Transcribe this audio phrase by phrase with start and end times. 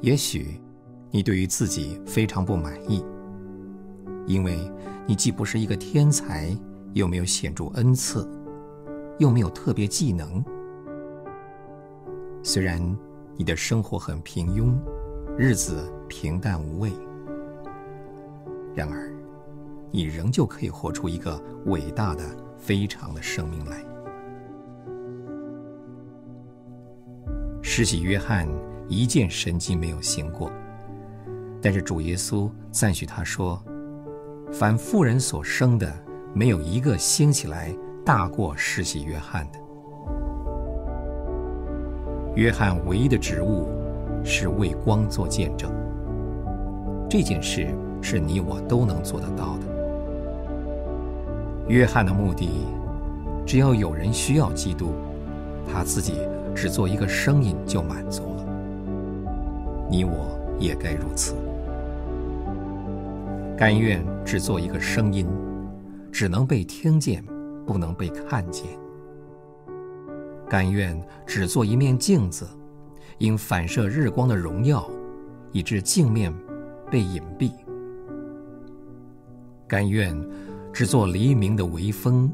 [0.00, 0.60] 也许
[1.10, 3.04] 你对于自己非常不满意，
[4.26, 4.58] 因为
[5.06, 6.56] 你既不是一个天才，
[6.92, 8.28] 又没有显著恩赐，
[9.18, 10.44] 又没有特别技能。
[12.44, 12.80] 虽然
[13.36, 14.72] 你的生活很平庸，
[15.36, 16.92] 日子平淡无味，
[18.74, 19.12] 然而
[19.90, 22.24] 你仍旧可以活出一个伟大的、
[22.56, 23.84] 非常的生命来。
[27.60, 28.48] 施洗约翰
[28.88, 30.50] 一件神迹没有行过，
[31.60, 33.62] 但是主耶稣赞许他说
[34.50, 35.92] ：“凡妇人所生的，
[36.32, 37.74] 没有一个兴起来
[38.04, 39.58] 大过世袭约翰的。
[42.34, 43.68] 约翰唯一的职务
[44.24, 45.70] 是为光做见证。
[47.10, 47.68] 这件事
[48.00, 49.66] 是你我都能做得到的。
[51.68, 52.48] 约翰的目的，
[53.44, 54.92] 只要有人需要基督，
[55.70, 56.14] 他自己。”
[56.54, 58.44] 只做一个声音就满足了，
[59.90, 61.34] 你我也该如此，
[63.56, 65.26] 甘愿只做一个声音，
[66.12, 67.24] 只能被听见，
[67.66, 68.66] 不能被看见；
[70.48, 72.46] 甘愿只做一面镜子，
[73.18, 74.88] 因反射日光的荣耀，
[75.52, 76.32] 以致镜面
[76.90, 77.50] 被隐蔽；
[79.66, 80.14] 甘愿
[80.72, 82.30] 只做黎明的微风，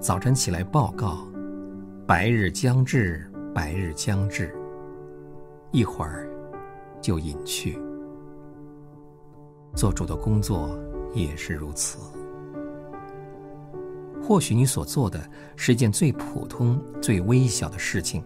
[0.00, 1.18] 早晨起来报告，
[2.06, 3.30] 白日将至。
[3.54, 4.52] 白日将至，
[5.70, 6.28] 一会儿
[7.04, 7.78] 就隐去。
[9.74, 10.74] 做主的工作
[11.12, 11.98] 也是如此。
[14.22, 15.22] 或许你所做的
[15.54, 18.24] 是一件最普通、最微小的事情，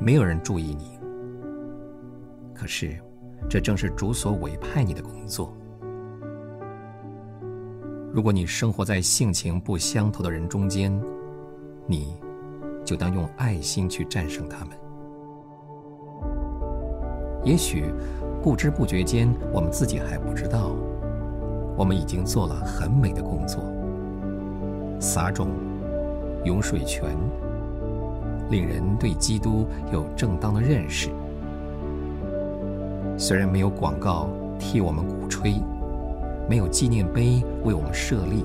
[0.00, 0.98] 没有人注意你。
[2.54, 2.98] 可是，
[3.46, 5.54] 这正是主所委派你的工作。
[8.10, 10.98] 如果你生活在性情不相投的人中间，
[11.86, 12.16] 你。
[12.84, 14.76] 就当用爱心去战胜他们。
[17.44, 17.92] 也许
[18.42, 20.70] 不知不觉间，我们自己还不知道，
[21.76, 23.62] 我们已经做了很美的工作：
[25.00, 25.48] 撒种、
[26.44, 27.10] 涌水泉，
[28.50, 31.10] 令人对基督有正当的认识。
[33.18, 35.54] 虽然没有广告替我们鼓吹，
[36.48, 38.44] 没有纪念碑为我们设立，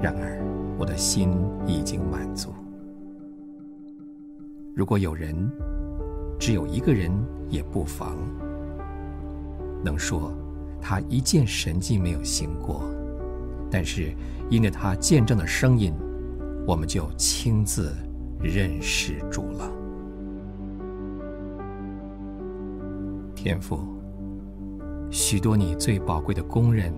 [0.00, 0.42] 然而
[0.78, 1.30] 我的心
[1.66, 2.50] 已经满足。
[4.74, 5.34] 如果有人，
[6.40, 7.12] 只有一个人
[7.50, 8.16] 也不妨，
[9.84, 10.32] 能说
[10.80, 12.82] 他一件神迹没有行过，
[13.70, 14.14] 但是
[14.48, 15.92] 因着他见证的声音，
[16.66, 17.94] 我们就亲自
[18.42, 19.70] 认识主了。
[23.34, 23.80] 天父，
[25.10, 26.90] 许多你最宝贵的工人，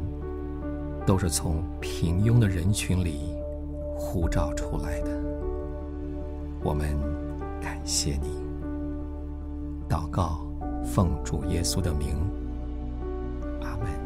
[1.04, 3.34] 都是从平庸的人群里
[3.97, 5.10] 呼召出来的，
[6.62, 6.97] 我们。
[7.60, 8.41] 感谢你，
[9.92, 10.41] 祷告
[10.82, 12.16] 奉主耶稣的名。
[13.60, 14.01] 阿门。